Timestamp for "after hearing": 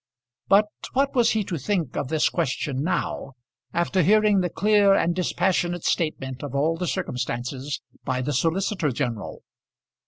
3.71-4.39